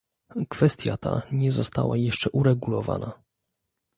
Kwestia 0.49 0.97
ta 0.97 1.21
nie 1.31 1.51
została 1.51 1.97
jeszcze 1.97 2.29
uregulowana 2.31 3.13